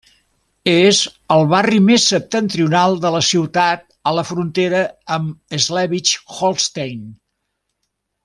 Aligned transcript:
És 0.71 0.99
el 1.35 1.43
barri 1.51 1.81
més 1.89 2.05
septentrional 2.13 2.95
de 3.03 3.11
la 3.17 3.21
ciutat 3.27 3.85
a 4.11 4.15
la 4.21 4.25
frontera 4.31 4.81
amb 5.19 5.61
Slesvig-Holstein. 5.67 7.07